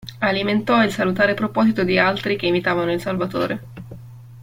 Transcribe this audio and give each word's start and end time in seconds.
Alimentò 0.19 0.81
il 0.83 0.91
salutare 0.91 1.35
proposito 1.35 1.83
di 1.83 1.99
altri 1.99 2.35
che 2.35 2.47
imitavano 2.47 2.91
il 2.91 2.99
Salvatore. 2.99 3.61